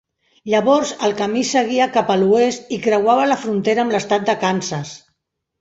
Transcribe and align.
Llavors 0.51 0.93
el 1.07 1.13
camí 1.19 1.43
seguia 1.49 1.87
cap 1.99 2.09
a 2.13 2.17
l'oest 2.21 2.73
i 2.79 2.81
creuava 2.89 3.29
la 3.33 3.39
frontera 3.45 3.85
amb 3.87 3.97
l'estat 3.97 4.29
de 4.31 4.37
Kansas. 4.47 4.99